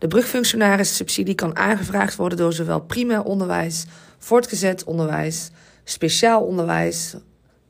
De 0.00 0.08
brugfunctionaris-subsidie 0.08 1.34
kan 1.34 1.56
aangevraagd 1.56 2.16
worden 2.16 2.38
door 2.38 2.52
zowel 2.52 2.80
primair 2.80 3.22
onderwijs, 3.22 3.84
voortgezet 4.18 4.84
onderwijs, 4.84 5.50
speciaal 5.84 6.42
onderwijs 6.42 7.14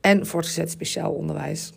en 0.01 0.25
voortgezet 0.25 0.71
speciaal 0.71 1.11
onderwijs. 1.11 1.71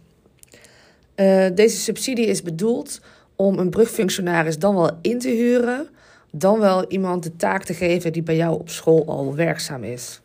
Uh, 1.16 1.46
deze 1.54 1.76
subsidie 1.76 2.26
is 2.26 2.42
bedoeld 2.42 3.00
om 3.36 3.58
een 3.58 3.70
brugfunctionaris 3.70 4.58
dan 4.58 4.74
wel 4.74 4.98
in 5.02 5.18
te 5.18 5.28
huren, 5.28 5.88
dan 6.30 6.58
wel 6.58 6.90
iemand 6.90 7.22
de 7.22 7.36
taak 7.36 7.64
te 7.64 7.74
geven 7.74 8.12
die 8.12 8.22
bij 8.22 8.36
jou 8.36 8.58
op 8.58 8.68
school 8.68 9.06
al 9.06 9.34
werkzaam 9.34 9.84
is. 9.84 10.20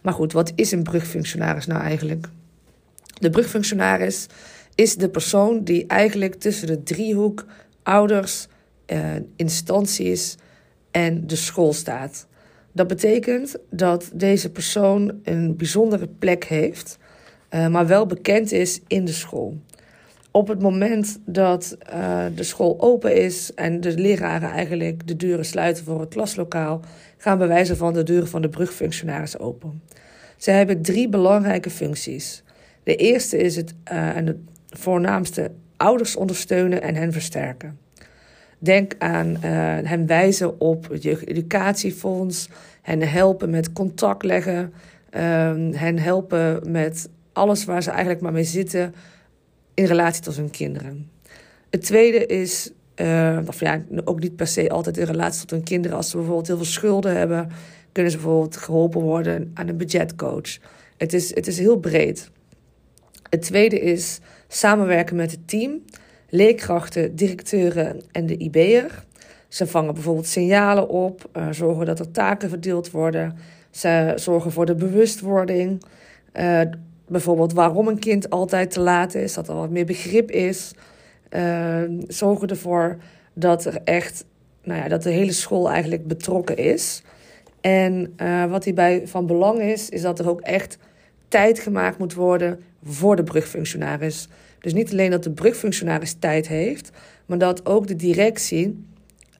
Maar 0.00 0.12
goed, 0.12 0.32
wat 0.32 0.52
is 0.54 0.72
een 0.72 0.82
brugfunctionaris 0.82 1.66
nou 1.66 1.80
eigenlijk? 1.80 2.28
De 3.20 3.30
brugfunctionaris 3.30 4.26
is 4.74 4.96
de 4.96 5.08
persoon 5.08 5.64
die 5.64 5.86
eigenlijk 5.86 6.34
tussen 6.34 6.66
de 6.66 6.82
driehoek 6.82 7.44
ouders, 7.82 8.46
uh, 8.86 8.98
instanties 9.36 10.36
en 10.90 11.26
de 11.26 11.36
school 11.36 11.72
staat. 11.72 12.26
Dat 12.72 12.86
betekent 12.86 13.56
dat 13.70 14.10
deze 14.14 14.50
persoon 14.50 15.20
een 15.22 15.56
bijzondere 15.56 16.08
plek 16.18 16.44
heeft, 16.44 16.98
uh, 17.50 17.68
maar 17.68 17.86
wel 17.86 18.06
bekend 18.06 18.52
is 18.52 18.80
in 18.86 19.04
de 19.04 19.12
school. 19.12 19.56
Op 20.30 20.48
het 20.48 20.60
moment 20.60 21.18
dat 21.24 21.76
uh, 21.92 22.24
de 22.34 22.42
school 22.42 22.80
open 22.80 23.16
is 23.16 23.54
en 23.54 23.80
de 23.80 23.98
leraren 23.98 24.50
eigenlijk 24.50 25.06
de 25.06 25.16
deuren 25.16 25.44
sluiten 25.44 25.84
voor 25.84 26.00
het 26.00 26.08
klaslokaal, 26.08 26.80
gaan 27.16 27.38
bij 27.38 27.48
wijze 27.48 27.76
van 27.76 27.92
de 27.92 28.02
deuren 28.02 28.28
van 28.28 28.42
de 28.42 28.48
brugfunctionaris 28.48 29.38
open. 29.38 29.82
Zij 30.36 30.56
hebben 30.56 30.82
drie 30.82 31.08
belangrijke 31.08 31.70
functies. 31.70 32.42
De 32.82 32.96
eerste 32.96 33.36
is 33.36 33.56
het, 33.56 33.74
en 33.84 34.26
het 34.26 34.36
voornaamste, 34.68 35.50
ouders 35.76 36.16
ondersteunen 36.16 36.82
en 36.82 36.94
hen 36.94 37.12
versterken. 37.12 37.78
Denk 38.62 38.94
aan 38.98 39.28
uh, 39.28 39.40
hen 39.82 40.06
wijzen 40.06 40.60
op 40.60 40.88
het 40.88 41.02
jeugdeducatiefonds, 41.02 42.48
hen 42.82 43.00
helpen 43.00 43.50
met 43.50 43.72
contact 43.72 44.22
leggen, 44.22 44.72
uh, 45.10 45.20
hen 45.70 45.98
helpen 45.98 46.70
met 46.70 47.08
alles 47.32 47.64
waar 47.64 47.82
ze 47.82 47.90
eigenlijk 47.90 48.20
maar 48.20 48.32
mee 48.32 48.44
zitten 48.44 48.94
in 49.74 49.84
relatie 49.84 50.22
tot 50.22 50.36
hun 50.36 50.50
kinderen. 50.50 51.10
Het 51.70 51.82
tweede 51.82 52.26
is, 52.26 52.70
uh, 52.96 53.38
of 53.46 53.60
ja, 53.60 53.82
ook 54.04 54.20
niet 54.20 54.36
per 54.36 54.46
se 54.46 54.70
altijd 54.70 54.96
in 54.96 55.06
relatie 55.06 55.40
tot 55.40 55.50
hun 55.50 55.62
kinderen. 55.62 55.96
Als 55.96 56.10
ze 56.10 56.16
bijvoorbeeld 56.16 56.46
heel 56.46 56.56
veel 56.56 56.64
schulden 56.64 57.16
hebben, 57.16 57.48
kunnen 57.92 58.12
ze 58.12 58.18
bijvoorbeeld 58.18 58.56
geholpen 58.56 59.00
worden 59.00 59.50
aan 59.54 59.68
een 59.68 59.76
budgetcoach. 59.76 60.58
Het 60.96 61.12
is, 61.12 61.34
het 61.34 61.46
is 61.46 61.58
heel 61.58 61.76
breed. 61.76 62.30
Het 63.30 63.42
tweede 63.42 63.80
is 63.80 64.20
samenwerken 64.48 65.16
met 65.16 65.30
het 65.30 65.48
team 65.48 65.82
leerkrachten, 66.32 67.16
directeuren 67.16 68.02
en 68.12 68.26
de 68.26 68.36
IB'er. 68.36 69.04
Ze 69.48 69.66
vangen 69.66 69.94
bijvoorbeeld 69.94 70.26
signalen 70.26 70.88
op, 70.88 71.28
uh, 71.36 71.46
zorgen 71.50 71.86
dat 71.86 71.98
er 71.98 72.10
taken 72.10 72.48
verdeeld 72.48 72.90
worden. 72.90 73.36
Ze 73.70 74.12
zorgen 74.16 74.52
voor 74.52 74.66
de 74.66 74.74
bewustwording. 74.74 75.82
Uh, 76.34 76.60
bijvoorbeeld 77.08 77.52
waarom 77.52 77.88
een 77.88 77.98
kind 77.98 78.30
altijd 78.30 78.70
te 78.70 78.80
laat 78.80 79.14
is, 79.14 79.34
dat 79.34 79.48
er 79.48 79.54
wat 79.54 79.70
meer 79.70 79.84
begrip 79.84 80.30
is. 80.30 80.72
Uh, 81.30 81.82
zorgen 82.08 82.48
ervoor 82.48 82.96
dat 83.32 83.64
er 83.64 83.80
echt, 83.84 84.24
nou 84.62 84.82
ja, 84.82 84.88
dat 84.88 85.02
de 85.02 85.10
hele 85.10 85.32
school 85.32 85.70
eigenlijk 85.70 86.06
betrokken 86.06 86.56
is. 86.56 87.02
En 87.60 88.14
wat 88.48 88.64
hierbij 88.64 89.02
van 89.06 89.26
belang 89.26 89.60
is, 89.60 89.88
is 89.88 90.02
dat 90.02 90.18
er 90.18 90.28
ook 90.28 90.40
echt 90.40 90.78
tijd 91.28 91.58
gemaakt 91.58 91.98
moet 91.98 92.14
worden 92.14 92.60
voor 92.84 93.16
de 93.16 93.22
brugfunctionaris. 93.22 94.28
Dus 94.62 94.72
niet 94.72 94.92
alleen 94.92 95.10
dat 95.10 95.22
de 95.22 95.30
brugfunctionaris 95.30 96.12
tijd 96.12 96.48
heeft, 96.48 96.90
maar 97.26 97.38
dat 97.38 97.66
ook 97.66 97.86
de 97.86 97.96
directie 97.96 98.84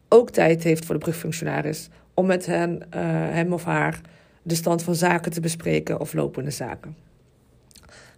ook 0.08 0.30
tijd 0.30 0.62
heeft 0.62 0.84
voor 0.84 0.94
de 0.94 1.00
brugfunctionaris 1.00 1.88
om 2.14 2.26
met 2.26 2.46
hen, 2.46 2.72
uh, 2.72 3.00
hem 3.30 3.52
of 3.52 3.64
haar 3.64 4.00
de 4.42 4.54
stand 4.54 4.82
van 4.82 4.94
zaken 4.94 5.32
te 5.32 5.40
bespreken 5.40 6.00
of 6.00 6.12
lopende 6.12 6.50
zaken. 6.50 6.96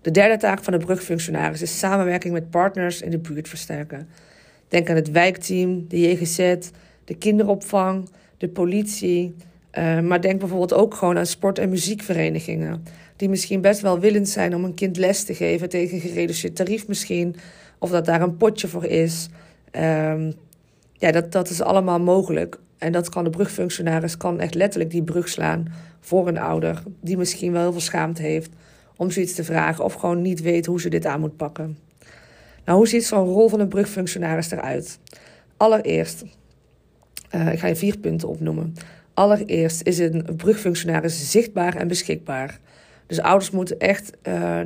De 0.01 0.11
derde 0.11 0.37
taak 0.37 0.65
van 0.65 0.73
de 0.73 0.85
brugfunctionaris 0.85 1.63
is 1.63 1.79
samenwerking 1.79 2.33
met 2.33 2.51
partners 2.51 3.01
in 3.01 3.11
de 3.11 3.19
buurt 3.19 3.49
versterken. 3.49 4.09
Denk 4.69 4.91
aan 4.91 4.97
het 4.97 5.11
wijkteam, 5.11 5.89
de 5.89 6.01
JGZ, 6.01 6.57
de 7.05 7.15
kinderopvang, 7.15 8.09
de 8.39 8.49
politie. 8.49 9.35
Uh, 9.79 10.01
maar 10.01 10.21
denk 10.21 10.39
bijvoorbeeld 10.39 10.75
ook 10.75 10.95
gewoon 10.95 11.19
aan 11.19 11.27
sport- 11.27 11.59
en 11.59 11.69
muziekverenigingen 11.69 12.83
die 13.17 13.29
misschien 13.29 13.61
best 13.61 13.81
wel 13.81 13.99
willend 13.99 14.29
zijn 14.29 14.55
om 14.55 14.65
een 14.65 14.75
kind 14.75 14.97
les 14.97 15.25
te 15.25 15.35
geven 15.35 15.69
tegen 15.69 16.01
gereduceerd 16.01 16.57
tarief 16.57 16.89
misschien, 16.89 17.37
of 17.79 17.91
dat 17.91 18.05
daar 18.05 18.23
een 18.23 18.37
potje 18.37 18.69
voor 18.69 18.85
is. 18.85 19.29
Um, 19.73 20.35
ja, 20.93 21.13
dat, 21.13 21.33
dat 21.33 21.51
is 21.51 21.61
allemaal 21.61 22.01
mogelijk. 22.01 22.59
En 22.79 22.93
dat 22.93 23.09
kan 23.09 23.25
de 23.25 23.31
brugfunctionaris 23.31 24.17
kan 24.17 24.41
echt 24.41 24.55
letterlijk 24.55 24.91
die 24.91 25.03
brug 25.03 25.29
slaan 25.29 25.73
voor 26.01 26.29
een 26.29 26.39
ouder 26.39 26.83
die 27.01 27.17
misschien 27.17 27.53
wel 27.53 27.61
heel 27.61 27.73
veel 27.73 27.81
schaamte 27.81 28.23
heeft 28.23 28.51
om 28.97 29.11
zoiets 29.11 29.35
te 29.35 29.45
vragen 29.45 29.85
of 29.85 29.93
gewoon 29.95 30.23
niet 30.23 30.41
weet 30.41 30.67
hoe 30.67 30.81
ze 30.81 30.89
dit 30.89 31.07
aan 31.07 31.21
moet 31.21 31.37
pakken. 31.37 31.79
Nou, 32.65 32.79
hoe 32.79 32.89
ziet 32.89 33.07
zo'n 33.07 33.27
rol 33.27 33.49
van 33.49 33.61
een 33.61 33.69
brugfunctionaris 33.69 34.51
eruit? 34.51 34.99
Allereerst, 35.57 36.25
uh, 37.35 37.53
ik 37.53 37.59
ga 37.59 37.67
je 37.67 37.77
vier 37.77 37.99
punten 37.99 38.29
opnoemen. 38.29 38.75
Allereerst 39.15 39.87
is 39.87 39.99
een 39.99 40.27
brugfunctionaris 40.37 41.31
zichtbaar 41.31 41.77
en 41.77 41.89
beschikbaar. 41.89 42.61
Dus 43.07 43.21
ouders 43.21 43.51
moeten 43.51 43.79
echt 43.79 44.11
uh, 44.29 44.61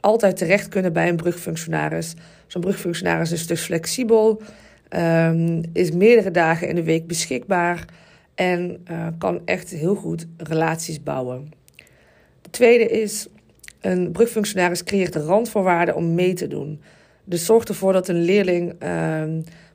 altijd 0.00 0.36
terecht 0.36 0.68
kunnen 0.68 0.92
bij 0.92 1.08
een 1.08 1.16
brugfunctionaris. 1.16 2.14
Zo'n 2.46 2.60
brugfunctionaris 2.60 3.32
is 3.32 3.46
dus 3.46 3.60
flexibel, 3.60 4.42
um, 4.90 5.60
is 5.72 5.90
meerdere 5.90 6.30
dagen 6.30 6.68
in 6.68 6.74
de 6.74 6.82
week 6.82 7.06
beschikbaar 7.06 7.84
en 8.34 8.84
uh, 8.90 9.06
kan 9.18 9.40
echt 9.44 9.70
heel 9.70 9.94
goed 9.94 10.26
relaties 10.36 11.02
bouwen. 11.02 11.52
De 12.42 12.50
tweede 12.50 12.88
is, 12.88 13.26
een 13.80 14.12
brugfunctionaris 14.12 14.84
creëert 14.84 15.12
de 15.12 15.24
randvoorwaarden 15.24 15.96
om 15.96 16.14
mee 16.14 16.34
te 16.34 16.46
doen. 16.46 16.80
Dus 17.24 17.44
zorgt 17.44 17.68
ervoor 17.68 17.92
dat 17.92 18.08
een 18.08 18.22
leerling, 18.22 18.74
uh, 18.82 19.22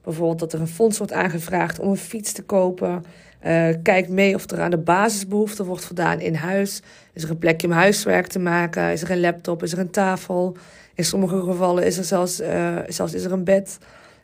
bijvoorbeeld 0.03 0.39
dat 0.39 0.53
er 0.53 0.59
een 0.59 0.67
fonds 0.67 0.97
wordt 0.97 1.13
aangevraagd 1.13 1.79
om 1.79 1.89
een 1.89 1.97
fiets 1.97 2.31
te 2.31 2.44
kopen. 2.44 3.03
Uh, 3.45 3.67
kijk 3.84 4.09
mee 4.09 4.35
of 4.35 4.50
er 4.50 4.62
aan 4.62 4.72
de 4.72 4.78
basisbehoeften 4.78 5.66
wordt 5.66 5.85
voldaan 5.85 6.19
in 6.19 6.35
huis. 6.35 6.81
Is 7.13 7.23
er 7.23 7.29
een 7.29 7.38
plekje 7.38 7.67
om 7.67 7.73
huiswerk 7.73 8.28
te 8.28 8.40
maken? 8.40 8.91
Is 8.91 9.01
er 9.01 9.11
een 9.11 9.19
laptop? 9.19 9.63
Is 9.63 9.72
er 9.72 9.79
een 9.79 9.90
tafel? 9.90 10.57
In 10.95 11.06
sommige 11.06 11.41
gevallen 11.41 11.85
is 11.85 11.97
er 11.97 12.03
zelfs, 12.03 12.41
uh, 12.41 12.78
zelfs 12.88 13.13
is 13.13 13.23
er 13.23 13.31
een 13.31 13.44
bed. 13.44 13.78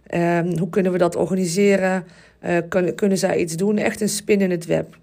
Uh, 0.09 0.39
hoe 0.39 0.69
kunnen 0.69 0.91
we 0.91 0.97
dat 0.97 1.15
organiseren? 1.15 2.05
Uh, 2.45 2.57
kunnen, 2.69 2.95
kunnen 2.95 3.17
zij 3.17 3.37
iets 3.37 3.55
doen? 3.55 3.77
Echt 3.77 4.01
een 4.01 4.09
spin 4.09 4.41
in 4.41 4.51
het 4.51 4.65
web. 4.65 4.97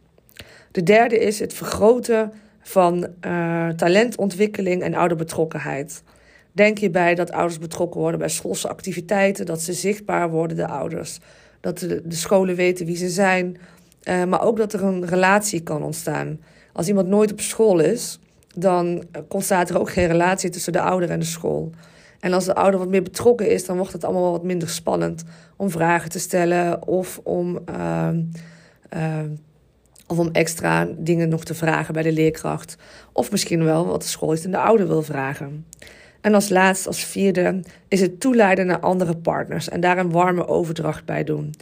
De 0.70 0.82
derde 0.82 1.18
is 1.18 1.38
het 1.38 1.54
vergroten 1.54 2.32
van 2.60 3.06
talentontwikkeling 3.76 4.82
en 4.82 4.94
ouderbetrokkenheid. 4.94 6.02
Denk 6.54 6.78
hierbij 6.78 7.15
dat 7.15 7.32
ouders 7.32 7.59
betrokken 7.59 8.00
worden 8.00 8.19
bij 8.19 8.28
schoolse 8.28 8.69
activiteiten, 8.69 9.47
dat 9.47 9.62
ze 9.62 9.72
zichtbaar 9.72 10.31
worden, 10.31 10.56
de 10.56 10.66
ouders. 10.66 11.19
Dat 11.60 11.78
de, 11.78 12.03
scholen 12.09 12.56
weten 12.56 12.87
wie 12.87 12.97
ze 12.97 13.09
zijn, 13.09 13.56
uh, 14.04 14.25
maar 14.25 14.42
ook 14.42 14.56
dat 14.56 14.72
er 14.72 14.82
een 14.82 15.06
relatie 15.06 15.60
kan 15.60 15.82
ontstaan. 15.82 16.40
Als 16.73 16.88
iemand 16.88 17.08
nooit 17.08 17.32
op 17.32 17.40
school 17.40 17.78
is, 17.78 18.19
dan 18.55 19.05
ontstaat 19.28 19.70
er 19.70 19.78
ook 19.78 19.90
geen 19.90 20.06
relatie 20.06 20.50
tussen 20.50 20.73
de 20.73 20.81
ouder 20.81 21.11
en 21.11 21.19
de 21.19 21.26
school. 21.26 21.70
En 22.20 22.32
als 22.32 22.44
de 22.44 22.55
ouder 22.55 22.78
wat 22.78 22.88
meer 22.88 23.02
betrokken 23.02 23.50
is, 23.50 23.67
dan 23.67 23.76
wordt 23.76 23.93
het 23.93 24.05
allemaal 24.05 24.31
wat 24.31 24.43
minder 24.43 24.69
spannend 24.69 25.25
om 25.56 25.70
vragen 25.70 26.11
te 26.11 26.19
stellen 26.19 26.87
of 26.87 27.20
om, 27.23 27.58
uh, 27.70 28.08
uh, 28.96 29.19
of 30.06 30.19
om 30.19 30.28
extra 30.32 30.88
dingen 30.96 31.28
nog 31.28 31.44
te 31.44 31.55
vragen 31.55 31.94
bij 31.94 32.02
de 32.02 32.12
leerkracht. 32.12 32.76
Of 33.12 33.31
misschien 33.31 33.64
wel 33.64 33.87
wat 33.87 34.02
de 34.02 34.08
school 34.08 34.32
is 34.32 34.44
en 34.44 34.50
de 34.50 34.58
ouder 34.58 34.88
wil 34.88 35.02
vragen. 35.02 35.64
En 36.25 36.35
als 36.35 36.49
laatste, 36.49 36.88
als 36.88 37.05
vierde, 37.05 37.61
is 37.88 38.00
het 38.00 38.21
toeleiden 38.21 38.67
naar 38.67 38.81
andere 38.81 39.17
partners 39.17 39.69
en 39.69 39.81
daar 39.81 39.99
een 39.99 40.11
warme 40.11 40.47
overdracht 40.47 41.05
bij 41.05 41.25
doen. 41.25 41.55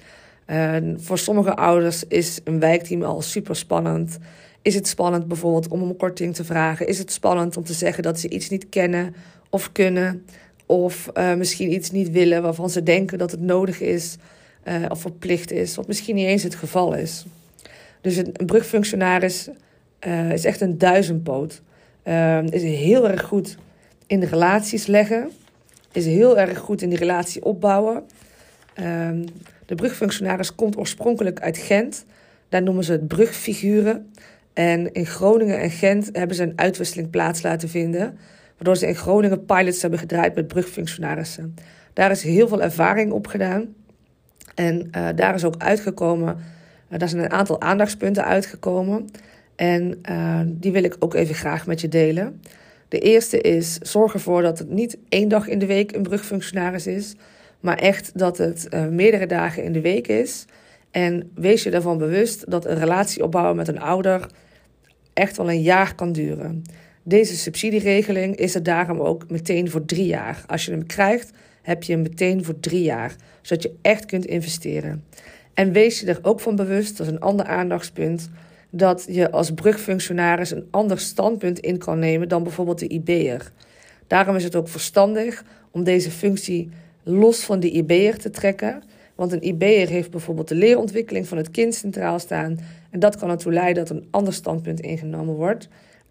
Voor 0.97 1.19
sommige 1.19 1.55
ouders 1.55 2.05
is 2.09 2.41
een 2.45 2.61
wijkteam 2.61 3.03
al 3.03 3.23
super 3.23 3.57
spannend. 3.57 4.19
Is 4.63 4.75
het 4.75 4.89
spannend 4.89 5.29
bijvoorbeeld 5.29 5.69
om 5.69 5.83
een 5.83 5.97
korting 5.97 6.35
te 6.35 6.45
vragen? 6.45 6.87
Is 6.87 6.99
het 6.99 7.13
spannend 7.13 7.57
om 7.57 7.65
te 7.65 7.73
zeggen 7.73 8.03
dat 8.03 8.21
ze 8.21 8.29
iets 8.29 8.49
niet 8.49 8.69
kennen 8.69 9.15
of 9.51 9.73
kunnen? 9.73 10.27
Of 10.67 11.11
uh, 11.15 11.35
misschien 11.35 11.73
iets 11.73 11.91
niet 11.91 12.11
willen 12.11 12.43
waarvan 12.43 12.71
ze 12.71 12.83
denken 12.83 13.19
dat 13.19 13.31
het 13.31 13.41
nodig 13.41 13.81
is 13.81 14.17
uh, 14.65 14.75
of 14.89 15.01
verplicht 15.01 15.51
is, 15.51 15.77
wat 15.77 15.87
misschien 15.87 16.15
niet 16.15 16.27
eens 16.27 16.43
het 16.43 16.55
geval 16.55 16.95
is. 16.95 17.25
Dus 18.01 18.17
een, 18.17 18.31
een 18.33 18.47
brugfunctionaris 18.47 19.49
uh, 20.07 20.33
is 20.33 20.45
echt 20.45 20.61
een 20.61 20.79
duizendpoot. 20.79 21.63
Uh, 22.05 22.47
is 22.47 22.63
heel 22.63 23.09
erg 23.09 23.23
goed 23.23 23.57
in 24.13 24.21
de 24.21 24.27
relaties 24.27 24.87
leggen. 24.87 25.31
Is 25.93 26.07
heel 26.07 26.39
erg 26.39 26.59
goed 26.59 26.83
in 26.83 26.89
die 26.89 26.99
relatie 26.99 27.45
opbouwen. 27.45 28.03
Uh, 28.81 29.11
de 29.67 29.75
brugfunctionaris 29.75 30.55
komt 30.55 30.77
oorspronkelijk 30.77 31.41
uit 31.41 31.59
Gent. 31.59 32.05
Daar 32.49 32.63
noemen 32.63 32.85
ze 32.85 32.93
het 32.93 33.09
brugfiguren. 33.09 34.13
En 34.53 34.93
in 34.93 35.07
Groningen 35.07 35.61
en 35.61 35.71
Gent 35.71 36.09
hebben 36.13 36.37
ze 36.37 36.43
een 36.43 36.53
uitwisseling 36.57 37.11
plaats 37.11 37.43
laten 37.43 37.69
vinden. 37.69 38.19
Waardoor 38.57 38.77
ze 38.77 38.87
in 38.87 38.95
Groningen 38.95 39.45
pilots 39.45 39.83
hebben 39.83 39.99
gedraaid 39.99 40.35
met 40.35 40.49
brugfunctionarissen. 40.49 41.55
Daar 41.93 42.11
is 42.11 42.23
heel 42.23 42.49
veel 42.49 42.63
ervaring 42.63 43.13
op 43.13 43.27
gedaan. 43.27 43.75
En 44.55 44.91
uh, 44.97 45.09
daar 45.15 45.35
is 45.35 45.45
ook 45.45 45.57
uitgekomen, 45.59 46.37
uh, 46.89 46.99
daar 46.99 47.09
zijn 47.09 47.23
een 47.23 47.31
aantal 47.31 47.61
aandachtspunten 47.61 48.25
uitgekomen. 48.25 49.07
En 49.57 50.01
uh, 50.11 50.41
die 50.47 50.73
wil 50.73 50.85
ik 50.85 50.97
ook 50.99 51.15
even 51.15 51.35
graag 51.35 51.67
met 51.67 51.81
je 51.81 51.89
delen. 51.89 52.41
De 52.93 52.99
eerste 52.99 53.41
is: 53.41 53.79
zorg 53.79 54.15
ervoor 54.15 54.43
dat 54.43 54.59
het 54.59 54.71
niet 54.71 54.99
één 55.09 55.29
dag 55.29 55.49
in 55.49 55.59
de 55.59 55.67
week 55.67 55.95
een 55.95 56.03
brugfunctionaris 56.03 56.87
is, 56.87 57.15
maar 57.61 57.79
echt 57.79 58.19
dat 58.19 58.39
het 58.39 58.69
meerdere 58.91 59.27
dagen 59.27 59.65
in 59.65 59.73
de 59.73 59.81
week 59.81 60.09
is. 60.09 60.45
En 60.91 61.31
wees 61.35 61.63
je 61.63 61.71
ervan 61.71 61.99
bewust 61.99 62.51
dat 62.51 62.67
een 62.67 62.79
relatie 62.79 63.23
opbouwen 63.23 63.57
met 63.57 63.69
een 63.69 63.81
ouder 63.81 64.27
echt 65.13 65.37
wel 65.37 65.51
een 65.51 65.63
jaar 65.63 65.95
kan 65.95 66.13
duren. 66.13 66.63
Deze 67.03 67.37
subsidieregeling 67.37 68.37
is 68.37 68.55
er 68.55 68.63
daarom 68.63 69.01
ook 69.01 69.31
meteen 69.31 69.71
voor 69.71 69.85
drie 69.85 70.07
jaar. 70.07 70.45
Als 70.47 70.65
je 70.65 70.71
hem 70.71 70.87
krijgt, 70.87 71.31
heb 71.63 71.83
je 71.83 71.93
hem 71.93 72.03
meteen 72.03 72.45
voor 72.45 72.61
drie 72.61 72.83
jaar, 72.83 73.17
zodat 73.43 73.63
je 73.63 73.75
echt 73.83 74.07
kunt 74.07 74.27
investeren. 74.27 75.05
En 75.55 75.73
wees 75.73 76.01
je 76.01 76.07
er 76.07 76.19
ook 76.23 76.41
van 76.41 76.57
bewust, 76.57 76.97
dat 76.97 77.07
is 77.07 77.13
een 77.13 77.21
ander 77.21 77.47
aandachtspunt, 77.47 78.31
dat 78.75 79.07
je 79.09 79.31
als 79.31 79.51
brugfunctionaris 79.51 80.51
een 80.51 80.67
ander 80.71 80.99
standpunt 80.99 81.59
in 81.59 81.79
kan 81.79 81.99
nemen 81.99 82.29
dan 82.29 82.43
bijvoorbeeld 82.43 82.79
de 82.79 82.89
IB'er. 82.89 83.53
Daarom 84.07 84.37
is 84.37 84.45
het 84.45 84.57
ook 84.57 84.69
verstandig 84.69 85.45
om 85.71 85.85
deze 85.85 86.11
functie 86.11 86.71
los 87.03 87.45
van 87.45 87.61
de 87.61 87.71
IB'er 87.71 88.19
te 88.19 88.31
trekken. 88.31 88.83
Want 89.15 89.33
een 89.33 89.47
IB'er 89.47 89.89
heeft 89.89 90.11
bijvoorbeeld 90.11 90.49
de 90.49 90.55
leerontwikkeling 90.55 91.29
van 91.29 91.37
het 91.37 91.51
kind 91.51 91.75
centraal 91.75 92.19
staan. 92.19 92.59
En 92.91 93.01
dat 93.01 93.17
kan 93.17 93.31
ertoe 93.31 93.53
leiden 93.53 93.85
dat 93.85 93.97
een 93.97 94.09
ander 94.11 94.33
standpunt 94.33 94.81
ingenomen 94.81 95.35
wordt. 95.35 95.69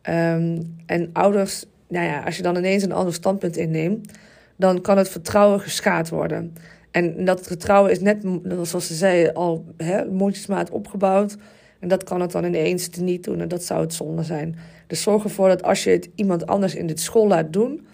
Um, 0.10 0.76
en 0.86 1.10
ouders, 1.14 1.66
nou 1.88 2.06
ja, 2.06 2.24
als 2.24 2.38
je 2.38 2.44
dan 2.44 2.56
ineens 2.56 2.84
een 2.84 2.92
ander 2.92 3.14
standpunt 3.14 3.58
inneemt, 3.58 4.12
dan 4.56 4.82
kan 4.82 4.98
het 4.98 5.10
vertrouwen 5.10 5.60
geschaad 5.60 6.10
worden. 6.10 6.56
En 6.92 7.26
dat 7.26 7.48
vertrouwen 7.48 7.92
is 7.92 8.00
net, 8.00 8.24
zoals 8.64 8.88
ze 8.88 8.94
zei, 8.94 9.30
al 9.34 9.66
hè, 9.78 10.06
mondjesmaat 10.06 10.70
opgebouwd. 10.70 11.38
En 11.82 11.88
dat 11.88 12.04
kan 12.04 12.22
het 12.22 12.32
dan 12.32 12.44
ineens 12.44 12.90
niet 12.90 13.24
doen. 13.24 13.42
En 13.42 13.48
dat 13.48 13.64
zou 13.64 13.82
het 13.82 13.94
zonde 13.94 14.24
zijn. 14.24 14.56
Dus 14.88 15.02
zorg 15.02 15.24
ervoor 15.24 15.48
dat 15.48 15.64
als 15.64 15.84
je 15.84 15.90
het 15.90 16.10
iemand 16.16 16.48
anders 16.48 16.76
in 16.76 16.88
de 16.88 17.00
school 17.00 17.28
laat 17.28 17.54
doen, 17.54 17.88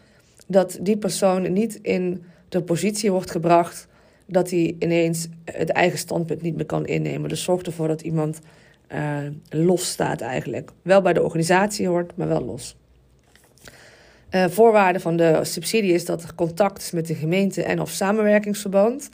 dat 0.48 0.78
die 0.82 0.98
persoon 0.98 1.54
niet 1.54 1.80
in 1.82 2.24
de 2.50 2.62
positie 2.62 3.12
wordt 3.12 3.32
gebracht 3.32 3.88
dat 4.26 4.50
hij 4.50 4.76
ineens 4.80 5.28
het 5.46 5.70
eigen 5.70 5.98
standpunt 6.00 6.42
niet 6.42 6.56
meer 6.56 6.66
kan 6.66 6.86
innemen. 6.86 7.30
Dus 7.30 7.44
zorg 7.44 7.62
ervoor 7.62 7.88
dat 7.88 8.02
iemand 8.02 8.40
uh, 8.92 9.18
los 9.50 9.90
staat 9.90 10.22
eigenlijk. 10.22 10.72
Wel 10.82 11.02
bij 11.02 11.14
de 11.14 11.24
organisatie 11.24 11.88
hoort, 11.88 12.12
maar 12.16 12.28
wel 12.28 12.46
los. 12.46 12.76
Uh, 14.32 14.46
voorwaarde 14.48 15.00
van 15.00 15.18
de 15.18 15.40
subsidie 15.42 15.94
is 15.94 16.06
dat 16.06 16.24
er 16.24 16.36
contact 16.36 16.82
is 16.82 16.92
met 16.92 17.08
de 17.08 17.16
gemeente 17.16 17.64
en 17.64 17.82
of 17.82 17.90
samenwerkingsverband. 17.90 19.10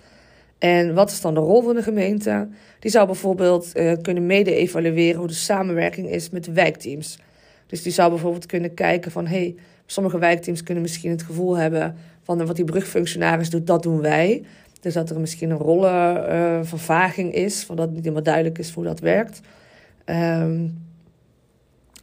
En 0.63 0.93
wat 0.93 1.11
is 1.11 1.21
dan 1.21 1.33
de 1.33 1.39
rol 1.39 1.61
van 1.61 1.75
de 1.75 1.81
gemeente? 1.81 2.47
Die 2.79 2.91
zou 2.91 3.05
bijvoorbeeld 3.05 3.71
uh, 3.73 3.93
kunnen 4.01 4.25
mede-evalueren 4.25 5.19
hoe 5.19 5.27
de 5.27 5.33
samenwerking 5.33 6.09
is 6.09 6.29
met 6.29 6.43
de 6.43 6.51
wijkteams. 6.51 7.19
Dus 7.67 7.81
die 7.81 7.91
zou 7.91 8.09
bijvoorbeeld 8.09 8.45
kunnen 8.45 8.73
kijken 8.73 9.11
van... 9.11 9.27
hey, 9.27 9.55
sommige 9.85 10.19
wijkteams 10.19 10.63
kunnen 10.63 10.83
misschien 10.83 11.11
het 11.11 11.23
gevoel 11.23 11.57
hebben... 11.57 11.95
van 12.21 12.45
wat 12.45 12.55
die 12.55 12.65
brugfunctionaris 12.65 13.49
doet, 13.49 13.67
dat 13.67 13.83
doen 13.83 14.01
wij. 14.01 14.43
Dus 14.79 14.93
dat 14.93 15.09
er 15.09 15.19
misschien 15.19 15.49
een 15.49 15.57
rollenvervaging 15.57 17.33
is... 17.33 17.63
van 17.63 17.75
dat 17.75 17.85
het 17.85 17.93
niet 17.93 18.03
helemaal 18.03 18.23
duidelijk 18.23 18.57
is 18.57 18.71
hoe 18.71 18.83
dat 18.83 18.99
werkt. 18.99 19.41
Um, 20.05 20.77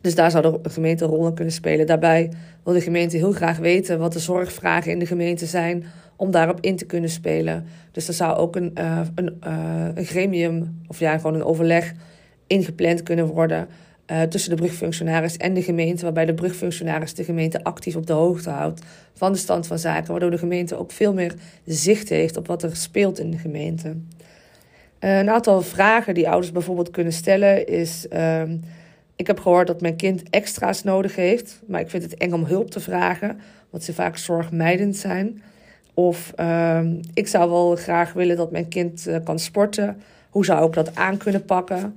dus 0.01 0.15
daar 0.15 0.31
zou 0.31 0.59
de 0.63 0.71
gemeente 0.71 1.05
een 1.05 1.11
rol 1.11 1.27
in 1.27 1.35
kunnen 1.35 1.55
spelen. 1.55 1.87
Daarbij 1.87 2.31
wil 2.65 2.75
de 2.75 2.81
gemeente 2.81 3.17
heel 3.17 3.33
graag 3.33 3.59
weten 3.59 3.99
wat 3.99 4.13
de 4.13 4.19
zorgvragen 4.19 4.93
in 4.93 4.99
de 4.99 5.07
gemeente 5.07 5.47
zijn 5.47 5.85
om 6.17 6.31
daarop 6.31 6.61
in 6.61 6.77
te 6.77 6.85
kunnen 6.85 7.11
spelen. 7.11 7.65
Dus 7.93 8.09
er 8.09 8.15
zou 8.15 8.37
ook 8.37 8.57
een, 8.57 8.73
uh, 8.79 9.01
een, 9.15 9.41
uh, 9.47 9.87
een 9.95 10.05
gremium 10.05 10.83
of 10.87 10.99
ja, 10.99 11.17
gewoon 11.17 11.35
een 11.35 11.45
overleg 11.45 11.93
ingepland 12.47 13.03
kunnen 13.03 13.27
worden 13.27 13.69
uh, 14.11 14.23
tussen 14.23 14.51
de 14.51 14.57
brugfunctionaris 14.57 15.37
en 15.37 15.55
de 15.55 15.63
gemeente, 15.63 16.03
waarbij 16.03 16.27
de 16.27 16.35
brugfunctionaris 16.35 17.15
de 17.15 17.25
gemeente 17.25 17.65
actief 17.65 17.97
op 17.97 18.07
de 18.07 18.13
hoogte 18.13 18.51
houdt 18.51 18.83
van 19.15 19.33
de 19.33 19.39
stand 19.39 19.67
van 19.67 19.79
zaken, 19.79 20.11
waardoor 20.11 20.31
de 20.31 20.39
gemeente 20.39 20.79
ook 20.79 20.93
veel 20.93 21.15
meer 21.15 21.35
zicht 21.65 22.09
heeft 22.09 22.37
op 22.37 22.47
wat 22.47 22.63
er 22.63 22.77
speelt 22.77 23.19
in 23.19 23.31
de 23.31 23.39
gemeente. 23.39 23.97
een 24.99 25.31
aantal 25.31 25.63
vragen 25.63 26.15
die 26.15 26.29
ouders 26.29 26.53
bijvoorbeeld 26.53 26.91
kunnen 26.91 27.13
stellen 27.13 27.67
is. 27.67 28.07
Ehm, 29.21 29.27
ik 29.27 29.27
heb 29.27 29.41
gehoord 29.41 29.67
dat 29.67 29.81
mijn 29.81 29.97
kind 29.97 30.23
extra's 30.31 30.85
nodig 30.85 31.17
heeft, 31.17 31.61
maar 31.67 31.81
ik 31.81 31.91
vind 31.91 32.03
het 32.03 32.17
eng 32.17 32.33
om 32.33 32.45
hulp 32.45 32.71
te 32.71 32.81
vragen, 32.81 33.41
want 33.71 33.85
ze 33.85 33.93
vaak 33.93 34.17
zorgmijdend 34.17 34.97
zijn. 34.97 35.43
Of 35.95 36.33
uh, 36.41 36.81
ik 37.15 37.29
zou 37.29 37.51
wel 37.51 37.77
graag 37.77 38.13
willen 38.13 38.37
dat 38.37 38.51
mijn 38.51 38.69
kind 38.69 39.07
uh, 39.09 39.17
kan 39.25 39.39
sporten. 39.39 40.03
Hoe 40.31 40.45
zou 40.45 40.67
ik 40.67 40.73
dat 40.73 40.95
aan 40.95 41.17
kunnen 41.17 41.45
pakken? 41.45 41.95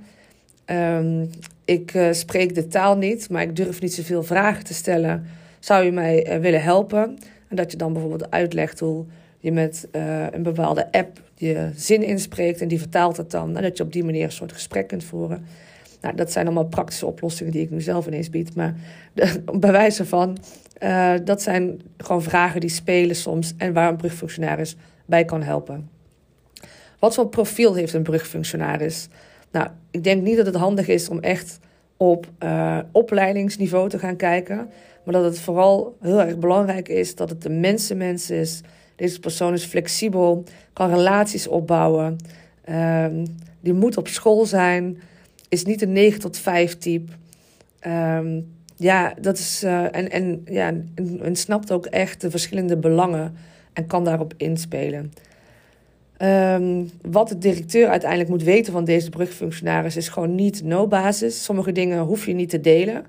Um, 0.66 1.30
ik 1.66 1.94
uh, 1.94 2.12
spreek 2.12 2.56
de 2.56 2.68
taal 2.68 2.98
niet, 2.98 3.30
maar 3.30 3.42
ik 3.42 3.56
durf 3.56 3.82
niet 3.82 3.94
zoveel 3.94 4.24
vragen 4.24 4.64
te 4.64 4.74
stellen. 4.74 5.26
Zou 5.60 5.86
je 5.86 5.92
mij 5.92 6.28
uh, 6.28 6.42
willen 6.42 6.62
helpen? 6.62 7.18
En 7.48 7.56
dat 7.56 7.72
je 7.72 7.78
dan 7.78 7.94
bijvoorbeeld 7.94 8.32
uitlegt 8.32 8.80
hoe 8.80 9.06
je 9.40 9.52
met 9.52 9.88
een 10.32 10.44
bepaalde 10.44 10.92
app 10.92 11.22
je 11.36 11.70
zin 11.76 12.04
inspreekt 12.04 12.62
en 12.62 12.68
die 12.68 12.80
vertaalt 12.80 13.18
het 13.18 13.32
dan. 13.32 13.56
En 13.58 13.62
dat 13.62 13.78
je 13.78 13.84
op 13.84 13.94
die 13.94 14.04
manier 14.04 14.24
een 14.24 14.32
soort 14.32 14.54
gesprek 14.54 14.88
kunt 14.88 15.04
voeren. 15.04 15.46
Nou, 16.04 16.16
dat 16.16 16.32
zijn 16.32 16.46
allemaal 16.46 16.66
praktische 16.66 17.06
oplossingen 17.06 17.52
die 17.52 17.62
ik 17.62 17.70
nu 17.70 17.82
zelf 17.82 18.08
ineens 18.08 18.30
bied. 18.30 18.56
Maar 18.56 18.76
bij 19.60 19.72
wijze 19.72 20.06
van, 20.06 20.38
uh, 20.80 21.14
dat 21.24 21.42
zijn 21.42 21.82
gewoon 21.98 22.22
vragen 22.22 22.60
die 22.60 22.70
spelen 22.70 23.16
soms 23.16 23.54
en 23.58 23.74
waar 23.74 23.90
een 23.90 23.96
brugfunctionaris 23.96 24.76
bij 25.06 25.26
kan 25.26 25.42
helpen. 25.42 25.90
Wat 27.00 27.14
voor 27.14 27.28
profiel 27.28 27.74
heeft 27.74 27.94
een 27.94 28.04
brugfunctionaris? 28.04 29.08
Nou, 29.52 29.68
ik 29.92 30.04
denk 30.04 30.22
niet 30.22 30.38
dat 30.38 30.46
het 30.46 30.56
handig 30.56 30.88
is 30.88 31.10
om 31.10 31.20
echt 31.20 31.60
op 31.98 32.28
uh, 32.44 32.80
opleidingsniveau 32.92 33.90
te 33.90 34.00
gaan 34.00 34.16
kijken. 34.16 34.70
Maar 35.04 35.14
dat 35.14 35.24
het 35.24 35.40
vooral 35.40 35.98
heel 36.02 36.22
erg 36.22 36.38
belangrijk 36.38 36.90
is 36.90 37.16
dat 37.16 37.30
het 37.30 37.42
de 37.42 37.50
mensenmens 37.50 38.30
is. 38.30 38.62
Deze 38.96 39.20
persoon 39.20 39.54
is 39.54 39.66
flexibel, 39.66 40.44
kan 40.74 40.90
relaties 40.90 41.48
opbouwen. 41.48 42.18
Uh, 42.70 43.06
die 43.60 43.74
moet 43.74 43.98
op 43.98 44.08
school 44.08 44.46
zijn 44.46 44.98
is 45.54 45.66
niet 45.66 45.82
een 45.82 45.92
9 45.92 46.20
tot 46.20 46.38
5 46.38 46.78
type. 46.78 47.12
Um, 47.88 48.56
ja, 48.76 49.14
dat 49.22 49.38
is. 49.38 49.64
Uh, 49.64 49.84
en, 49.84 50.12
en, 50.12 50.42
ja, 50.46 50.74
en, 51.22 51.36
snapt 51.36 51.72
ook 51.72 51.86
echt 51.86 52.22
de 52.22 52.30
verschillende 52.30 52.78
belangen 52.78 53.36
en 53.74 53.88
kan 53.88 54.04
daarop 54.04 54.34
inspelen. 54.38 55.14
Um, 56.18 56.90
wat 57.02 57.30
de 57.30 57.38
directeur 57.38 57.90
uiteindelijk 57.90 58.30
moet 58.30 58.44
weten 58.44 58.74
van 58.74 58.86
deze 58.86 59.10
brugfunctionaris 59.10 59.98
is 59.98 60.08
gewoon 60.10 60.36
niet 60.36 60.64
no-basis. 60.64 61.44
Sommige 61.44 61.72
dingen 61.72 62.00
hoef 62.00 62.26
je 62.26 62.34
niet 62.34 62.50
te 62.50 62.62
delen. 62.62 63.06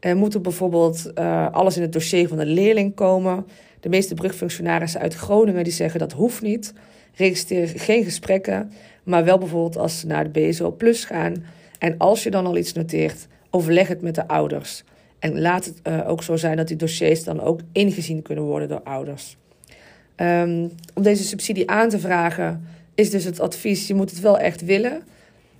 Er 0.00 0.16
moet 0.16 0.34
er 0.34 0.40
bijvoorbeeld 0.40 1.10
uh, 1.18 1.52
alles 1.52 1.76
in 1.76 1.82
het 1.82 1.92
dossier 1.92 2.28
van 2.28 2.38
de 2.38 2.46
leerling 2.46 2.94
komen. 2.94 3.46
De 3.80 3.88
meeste 3.88 4.14
brugfunctionarissen 4.14 5.00
uit 5.00 5.14
Groningen 5.14 5.64
die 5.64 5.72
zeggen 5.72 6.00
dat 6.00 6.12
hoeft 6.12 6.42
niet. 6.42 6.72
Registreer 7.14 7.68
geen 7.68 8.04
gesprekken, 8.04 8.72
maar 9.02 9.24
wel 9.24 9.38
bijvoorbeeld 9.38 9.76
als 9.76 10.00
ze 10.00 10.06
naar 10.06 10.32
de 10.32 10.40
BSO 10.40 10.70
Plus 10.70 11.04
gaan 11.04 11.44
en 11.84 11.98
als 11.98 12.22
je 12.22 12.30
dan 12.30 12.46
al 12.46 12.56
iets 12.56 12.72
noteert, 12.72 13.26
overleg 13.50 13.88
het 13.88 14.02
met 14.02 14.14
de 14.14 14.28
ouders. 14.28 14.82
En 15.18 15.40
laat 15.40 15.64
het 15.64 15.80
uh, 15.82 16.08
ook 16.08 16.22
zo 16.22 16.36
zijn 16.36 16.56
dat 16.56 16.68
die 16.68 16.76
dossiers 16.76 17.24
dan 17.24 17.40
ook 17.40 17.60
ingezien 17.72 18.22
kunnen 18.22 18.44
worden 18.44 18.68
door 18.68 18.82
ouders. 18.82 19.36
Um, 20.16 20.70
om 20.94 21.02
deze 21.02 21.22
subsidie 21.22 21.70
aan 21.70 21.88
te 21.88 21.98
vragen, 21.98 22.64
is 22.94 23.10
dus 23.10 23.24
het 23.24 23.40
advies: 23.40 23.86
je 23.86 23.94
moet 23.94 24.10
het 24.10 24.20
wel 24.20 24.38
echt 24.38 24.64
willen. 24.64 25.02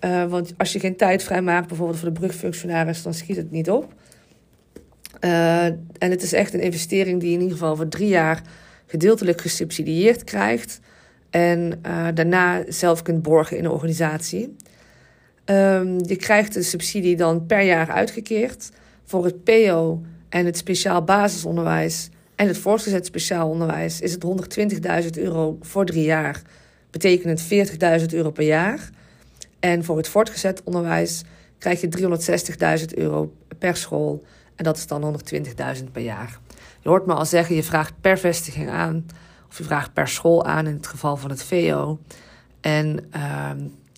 Uh, 0.04 0.24
want 0.24 0.54
als 0.56 0.72
je 0.72 0.80
geen 0.80 0.96
tijd 0.96 1.22
vrijmaakt, 1.22 1.68
bijvoorbeeld 1.68 1.98
voor 1.98 2.12
de 2.12 2.20
brugfunctionaris, 2.20 3.02
dan 3.02 3.14
schiet 3.14 3.36
het 3.36 3.50
niet 3.50 3.70
op. 3.70 3.94
Uh, 5.20 5.64
en 5.64 6.10
het 6.10 6.22
is 6.22 6.32
echt 6.32 6.54
een 6.54 6.60
investering 6.60 7.20
die 7.20 7.28
je 7.28 7.34
in 7.34 7.42
ieder 7.42 7.58
geval 7.58 7.76
voor 7.76 7.88
drie 7.88 8.08
jaar 8.08 8.42
gedeeltelijk 8.86 9.40
gesubsidieerd 9.40 10.24
krijgt. 10.24 10.80
En 11.30 11.80
daarna 12.14 12.64
zelf 12.68 13.02
kunt 13.02 13.22
borgen 13.22 13.56
in 13.58 13.64
een 13.64 13.70
organisatie. 13.70 14.56
Um, 15.46 15.98
je 16.06 16.16
krijgt 16.16 16.54
de 16.54 16.62
subsidie 16.62 17.16
dan 17.16 17.46
per 17.46 17.60
jaar 17.60 17.90
uitgekeerd. 17.90 18.70
Voor 19.04 19.24
het 19.24 19.44
PO 19.44 20.02
en 20.28 20.46
het 20.46 20.56
speciaal 20.56 21.04
basisonderwijs 21.04 22.08
en 22.34 22.46
het 22.46 22.58
voortgezet 22.58 23.06
speciaal 23.06 23.48
onderwijs 23.48 24.00
is 24.00 24.12
het 24.12 24.24
120.000 25.04 25.08
euro 25.22 25.58
voor 25.60 25.84
drie 25.84 26.04
jaar, 26.04 26.42
betekent 26.90 27.42
40.000 28.00 28.06
euro 28.06 28.30
per 28.30 28.44
jaar. 28.44 28.90
En 29.60 29.84
voor 29.84 29.96
het 29.96 30.08
voortgezet 30.08 30.62
onderwijs 30.64 31.22
krijg 31.58 31.80
je 31.80 31.88
360.000 32.80 32.98
euro 32.98 33.32
per 33.58 33.76
school. 33.76 34.24
En 34.54 34.64
dat 34.64 34.76
is 34.76 34.86
dan 34.86 35.18
120.000 35.76 35.84
per 35.92 36.02
jaar. 36.02 36.38
Je 36.80 36.88
hoort 36.88 37.06
me 37.06 37.14
al 37.14 37.26
zeggen, 37.26 37.54
je 37.54 37.62
vraagt 37.62 37.94
per 38.00 38.18
vestiging 38.18 38.70
aan. 38.70 39.06
Of 39.48 39.58
je 39.58 39.64
vraagt 39.64 39.92
per 39.92 40.08
school 40.08 40.44
aan 40.44 40.66
in 40.66 40.74
het 40.74 40.86
geval 40.86 41.16
van 41.16 41.30
het 41.30 41.42
VO. 41.42 41.98
En 42.60 42.98
uh, 43.16 43.50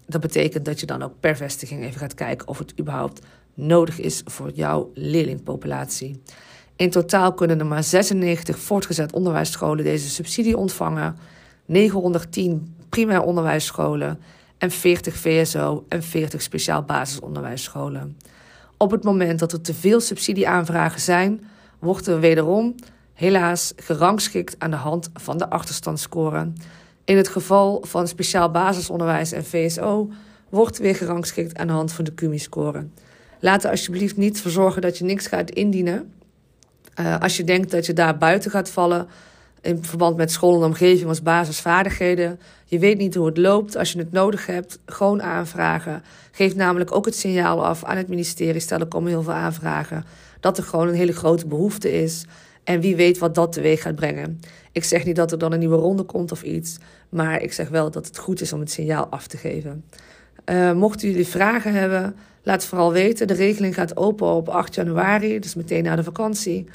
dat 0.07 0.21
betekent 0.21 0.65
dat 0.65 0.81
je 0.81 0.87
dan 0.87 1.03
ook 1.03 1.21
per 1.21 1.37
vestiging 1.37 1.85
even 1.85 1.99
gaat 1.99 2.15
kijken 2.15 2.49
of 2.49 2.59
het 2.59 2.73
überhaupt 2.81 3.21
nodig 3.55 4.01
is 4.01 4.23
voor 4.25 4.51
jouw 4.55 4.91
leerlingpopulatie. 4.95 6.23
In 6.77 6.91
totaal 6.91 7.35
kunnen 7.35 7.59
er 7.59 7.67
maar 7.67 7.85
96 7.85 8.59
voortgezet 8.59 9.13
onderwijsscholen 9.13 9.85
deze 9.85 10.09
subsidie 10.09 10.57
ontvangen, 10.57 11.17
910 11.67 12.75
primair 12.89 13.23
onderwijsscholen 13.23 14.19
en 14.59 14.71
40 14.71 15.17
VSO 15.17 15.85
en 15.89 16.03
40 16.03 16.43
speciaal 16.43 16.83
basisonderwijsscholen. 16.83 18.17
Op 18.77 18.91
het 18.91 19.05
moment 19.05 19.39
dat 19.39 19.53
er 19.53 19.61
te 19.61 19.75
veel 19.75 20.01
subsidieaanvragen 20.01 21.01
zijn, 21.01 21.45
wordt 21.79 22.07
er 22.07 22.21
wederom 22.21 22.75
helaas 23.13 23.73
gerangschikt 23.77 24.57
aan 24.59 24.71
de 24.71 24.77
hand 24.77 25.11
van 25.15 25.39
de 25.39 25.51
achterstandsscore. 25.51 26.53
In 27.07 27.17
het 27.17 27.29
geval 27.29 27.83
van 27.87 28.09
speciaal 28.09 28.51
basisonderwijs 28.51 29.33
en 29.33 29.45
VSO 29.45 30.11
wordt 30.49 30.79
weer 30.79 30.95
gerangschikt 30.95 31.59
aan 31.59 31.67
de 31.67 31.73
hand 31.73 31.93
van 31.93 32.05
de 32.05 32.15
CUMI-score. 32.15 32.87
Laat 33.41 33.65
er 33.65 33.71
alsjeblieft 33.71 34.17
niet 34.17 34.41
voor 34.41 34.51
zorgen 34.51 34.83
dat 34.83 34.99
je 34.99 35.05
niks 35.05 35.27
gaat 35.27 35.51
indienen. 35.51 36.13
Uh, 37.01 37.21
als 37.21 37.37
je 37.37 37.45
denkt 37.45 37.71
dat 37.71 37.87
je 37.87 37.93
daar 37.93 38.19
buiten 38.19 38.51
gaat 38.51 38.71
vallen 38.71 39.09
in 39.61 39.85
verband 39.85 40.17
met 40.17 40.33
school 40.33 40.57
en 40.57 40.67
omgeving 40.67 41.09
als 41.09 41.23
basisvaardigheden. 41.23 42.41
Je 42.65 42.79
weet 42.79 42.99
niet 42.99 43.15
hoe 43.15 43.27
het 43.27 43.39
loopt. 43.39 43.77
Als 43.77 43.93
je 43.93 43.99
het 43.99 44.13
nodig 44.13 44.47
hebt, 44.47 44.79
gewoon 44.87 45.23
aanvragen. 45.23 46.03
Geef 46.31 46.55
namelijk 46.55 46.95
ook 46.95 47.05
het 47.05 47.17
signaal 47.17 47.65
af 47.65 47.85
aan 47.85 47.97
het 47.97 48.09
ministerie. 48.09 48.61
Stel, 48.61 48.79
er 48.79 48.87
komen 48.87 49.11
heel 49.11 49.23
veel 49.23 49.33
aanvragen. 49.33 50.05
Dat 50.41 50.59
er 50.59 50.65
gewoon 50.65 50.89
een 50.89 50.95
hele 50.95 51.13
grote 51.13 51.47
behoefte 51.47 52.03
is. 52.03 52.25
En 52.65 52.81
wie 52.81 52.97
weet 52.97 53.19
wat 53.19 53.35
dat 53.35 53.53
teweeg 53.53 53.83
gaat 53.83 53.95
brengen. 53.95 54.41
Ik 54.73 54.85
zeg 54.85 55.05
niet 55.05 55.17
dat 55.17 55.33
er 55.33 55.39
dan 55.39 55.53
een 55.53 55.59
nieuwe 55.59 55.77
ronde 55.77 56.03
komt 56.03 56.33
of 56.33 56.43
iets. 56.43 56.79
Maar 57.09 57.43
ik 57.43 57.53
zeg 57.53 57.69
wel 57.69 57.91
dat 57.91 58.07
het 58.07 58.19
goed 58.19 58.41
is 58.41 58.53
om 58.53 58.61
het 58.61 58.71
signaal 58.71 59.07
af 59.07 59.27
te 59.27 59.37
geven. 59.37 59.85
Uh, 60.51 60.73
mochten 60.73 61.09
jullie 61.09 61.27
vragen 61.27 61.73
hebben, 61.73 62.17
laat 62.43 62.61
het 62.61 62.65
vooral 62.65 62.93
weten. 62.93 63.27
De 63.27 63.35
regeling 63.35 63.75
gaat 63.75 63.97
open 63.97 64.27
op 64.27 64.49
8 64.49 64.75
januari, 64.75 65.39
dus 65.39 65.55
meteen 65.55 65.85
na 65.85 65.97
de 65.97 66.05
vakantie. 66.05 66.67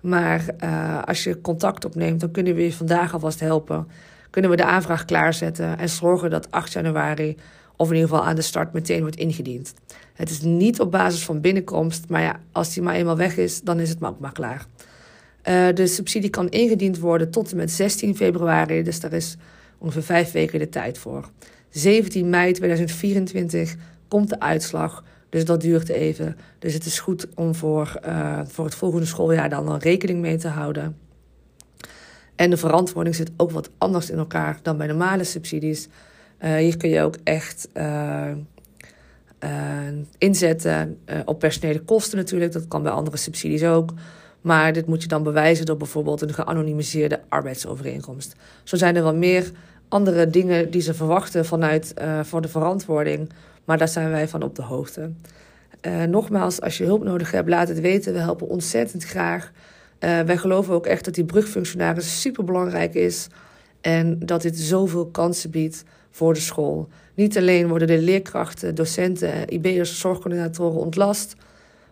Maar 0.00 0.44
uh, 0.64 1.02
als 1.02 1.24
je 1.24 1.40
contact 1.40 1.84
opneemt, 1.84 2.20
dan 2.20 2.30
kunnen 2.30 2.54
we 2.54 2.62
je 2.62 2.72
vandaag 2.72 3.12
alvast 3.12 3.40
helpen. 3.40 3.88
Kunnen 4.30 4.50
we 4.50 4.56
de 4.56 4.64
aanvraag 4.64 5.04
klaarzetten 5.04 5.78
en 5.78 5.88
zorgen 5.88 6.30
dat 6.30 6.50
8 6.50 6.72
januari, 6.72 7.36
of 7.76 7.88
in 7.88 7.94
ieder 7.94 8.08
geval 8.08 8.24
aan 8.24 8.36
de 8.36 8.42
start, 8.42 8.72
meteen 8.72 9.00
wordt 9.00 9.16
ingediend. 9.16 9.74
Het 10.14 10.30
is 10.30 10.40
niet 10.40 10.80
op 10.80 10.90
basis 10.90 11.24
van 11.24 11.40
binnenkomst, 11.40 12.08
maar 12.08 12.22
ja, 12.22 12.40
als 12.52 12.74
die 12.74 12.82
maar 12.82 12.94
eenmaal 12.94 13.16
weg 13.16 13.36
is, 13.36 13.60
dan 13.60 13.80
is 13.80 13.88
het 13.88 14.02
ook 14.02 14.20
maar 14.20 14.32
klaar. 14.32 14.66
Uh, 15.48 15.68
de 15.74 15.86
subsidie 15.86 16.30
kan 16.30 16.48
ingediend 16.48 16.98
worden 16.98 17.30
tot 17.30 17.50
en 17.50 17.56
met 17.56 17.70
16 17.70 18.16
februari, 18.16 18.82
dus 18.82 19.00
daar 19.00 19.12
is 19.12 19.36
ongeveer 19.80 20.02
vijf 20.02 20.32
weken 20.32 20.58
de 20.58 20.68
tijd 20.68 20.98
voor. 20.98 21.30
17 21.70 22.30
mei 22.30 22.52
2024 22.52 23.74
komt 24.08 24.28
de 24.28 24.40
uitslag. 24.40 25.04
Dus 25.28 25.44
dat 25.44 25.60
duurt 25.60 25.88
even. 25.88 26.36
Dus 26.58 26.74
het 26.74 26.84
is 26.84 26.98
goed 26.98 27.26
om 27.34 27.54
voor, 27.54 28.00
uh, 28.06 28.40
voor 28.46 28.64
het 28.64 28.74
volgende 28.74 29.06
schooljaar 29.06 29.48
dan 29.48 29.68
een 29.68 29.78
rekening 29.78 30.20
mee 30.20 30.36
te 30.36 30.48
houden. 30.48 30.96
En 32.36 32.50
de 32.50 32.56
verantwoording 32.56 33.14
zit 33.14 33.30
ook 33.36 33.50
wat 33.50 33.70
anders 33.78 34.10
in 34.10 34.18
elkaar 34.18 34.58
dan 34.62 34.76
bij 34.76 34.86
normale 34.86 35.24
subsidies. 35.24 35.88
Uh, 36.40 36.54
hier 36.54 36.76
kun 36.76 36.90
je 36.90 37.02
ook 37.02 37.16
echt 37.24 37.68
uh, 37.74 38.30
inzetten 40.18 40.98
op 41.24 41.38
personele 41.38 41.80
kosten 41.80 42.18
natuurlijk. 42.18 42.52
Dat 42.52 42.68
kan 42.68 42.82
bij 42.82 42.92
andere 42.92 43.16
subsidies 43.16 43.64
ook. 43.64 43.92
Maar 44.40 44.72
dit 44.72 44.86
moet 44.86 45.02
je 45.02 45.08
dan 45.08 45.22
bewijzen 45.22 45.66
door 45.66 45.76
bijvoorbeeld 45.76 46.22
een 46.22 46.34
geanonimiseerde 46.34 47.20
arbeidsovereenkomst. 47.28 48.36
Zo 48.64 48.76
zijn 48.76 48.96
er 48.96 49.02
wel 49.02 49.14
meer 49.14 49.50
andere 49.90 50.30
dingen 50.30 50.70
die 50.70 50.80
ze 50.80 50.94
verwachten 50.94 51.44
vanuit 51.44 51.94
uh, 51.98 52.20
voor 52.22 52.40
de 52.40 52.48
verantwoording. 52.48 53.30
Maar 53.64 53.78
daar 53.78 53.88
zijn 53.88 54.10
wij 54.10 54.28
van 54.28 54.42
op 54.42 54.54
de 54.54 54.62
hoogte. 54.62 55.10
Uh, 55.82 56.02
nogmaals, 56.02 56.60
als 56.60 56.78
je 56.78 56.84
hulp 56.84 57.04
nodig 57.04 57.30
hebt, 57.30 57.48
laat 57.48 57.68
het 57.68 57.80
weten. 57.80 58.12
We 58.12 58.18
helpen 58.18 58.48
ontzettend 58.48 59.04
graag. 59.04 59.52
Uh, 60.00 60.20
wij 60.20 60.36
geloven 60.36 60.74
ook 60.74 60.86
echt 60.86 61.04
dat 61.04 61.14
die 61.14 61.24
brugfunctionaris 61.24 62.20
super 62.20 62.44
belangrijk 62.44 62.94
is. 62.94 63.26
En 63.80 64.18
dat 64.18 64.42
dit 64.42 64.58
zoveel 64.58 65.06
kansen 65.06 65.50
biedt 65.50 65.84
voor 66.10 66.34
de 66.34 66.40
school. 66.40 66.88
Niet 67.14 67.38
alleen 67.38 67.68
worden 67.68 67.88
de 67.88 67.98
leerkrachten, 67.98 68.74
docenten, 68.74 69.52
IB'ers, 69.52 70.00
zorgcoördinatoren 70.00 70.80
ontlast. 70.80 71.34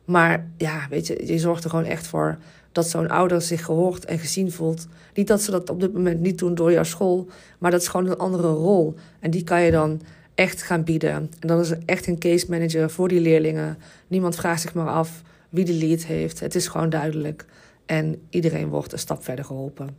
Maar 0.04 0.46
ja, 0.56 0.86
weet 0.90 1.06
je, 1.06 1.26
je 1.26 1.38
zorgt 1.38 1.64
er 1.64 1.70
gewoon 1.70 1.84
echt 1.84 2.06
voor 2.06 2.38
dat 2.72 2.88
zo'n 2.88 3.08
ouder 3.08 3.42
zich 3.42 3.64
gehoord 3.64 4.04
en 4.04 4.18
gezien 4.18 4.52
voelt. 4.52 4.86
Niet 5.14 5.26
dat 5.26 5.42
ze 5.42 5.50
dat 5.50 5.70
op 5.70 5.80
dit 5.80 5.92
moment 5.92 6.20
niet 6.20 6.38
doen 6.38 6.54
door 6.54 6.72
jouw 6.72 6.82
school, 6.82 7.26
maar 7.58 7.70
dat 7.70 7.80
is 7.80 7.88
gewoon 7.88 8.06
een 8.06 8.18
andere 8.18 8.48
rol. 8.48 8.94
En 9.20 9.30
die 9.30 9.44
kan 9.44 9.62
je 9.62 9.70
dan 9.70 10.00
echt 10.34 10.62
gaan 10.62 10.84
bieden. 10.84 11.10
En 11.10 11.30
dan 11.40 11.60
is 11.60 11.70
er 11.70 11.78
echt 11.84 12.06
een 12.06 12.18
case 12.18 12.46
manager 12.48 12.90
voor 12.90 13.08
die 13.08 13.20
leerlingen. 13.20 13.78
Niemand 14.06 14.36
vraagt 14.36 14.60
zich 14.60 14.74
maar 14.74 14.88
af 14.88 15.22
wie 15.48 15.64
de 15.64 15.72
lead 15.72 16.04
heeft. 16.04 16.40
Het 16.40 16.54
is 16.54 16.68
gewoon 16.68 16.90
duidelijk. 16.90 17.44
En 17.86 18.26
iedereen 18.30 18.68
wordt 18.68 18.92
een 18.92 18.98
stap 18.98 19.24
verder 19.24 19.44
geholpen. 19.44 19.96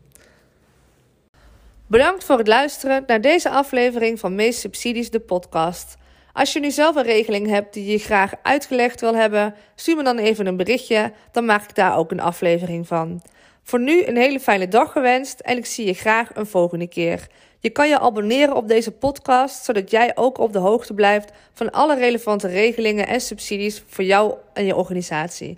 Bedankt 1.88 2.24
voor 2.24 2.38
het 2.38 2.48
luisteren 2.48 3.04
naar 3.08 3.22
deze 3.22 3.50
aflevering 3.50 4.20
van 4.20 4.36
Meest 4.36 4.60
Subsidies, 4.60 5.10
de 5.10 5.20
podcast. 5.20 5.98
Als 6.40 6.54
je 6.54 6.60
nu 6.60 6.72
zelf 6.72 6.96
een 6.96 7.04
regeling 7.04 7.48
hebt 7.48 7.74
die 7.74 7.92
je 7.92 7.98
graag 7.98 8.34
uitgelegd 8.42 9.02
wil 9.02 9.16
hebben, 9.16 9.56
stuur 9.76 9.96
me 9.96 10.04
dan 10.04 10.18
even 10.18 10.46
een 10.46 10.58
berichtje, 10.58 11.12
dan 11.32 11.46
maak 11.46 11.64
ik 11.64 11.76
daar 11.76 11.98
ook 11.98 12.12
een 12.12 12.20
aflevering 12.20 12.88
van. 12.88 13.22
Voor 13.64 13.80
nu 13.80 14.06
een 14.06 14.18
hele 14.18 14.40
fijne 14.40 14.68
dag 14.68 14.92
gewenst 14.92 15.40
en 15.40 15.58
ik 15.58 15.66
zie 15.66 15.86
je 15.86 15.94
graag 15.94 16.36
een 16.36 16.46
volgende 16.46 16.88
keer. 16.88 17.28
Je 17.60 17.70
kan 17.70 17.90
je 17.90 18.00
abonneren 18.00 18.56
op 18.56 18.68
deze 18.68 18.92
podcast, 18.92 19.64
zodat 19.64 19.92
jij 19.92 20.12
ook 20.16 20.38
op 20.38 20.54
de 20.54 20.60
hoogte 20.60 20.94
blijft 20.94 21.32
van 21.54 21.72
alle 21.72 21.96
relevante 21.96 22.48
regelingen 22.48 23.08
en 23.08 23.22
subsidies 23.22 23.84
voor 23.88 24.04
jou 24.04 24.34
en 24.54 24.66
je 24.66 24.76
organisatie. 24.76 25.48